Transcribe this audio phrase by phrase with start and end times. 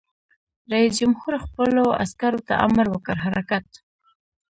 [0.71, 3.65] رئیس جمهور خپلو عسکرو ته امر وکړ؛ حرکت!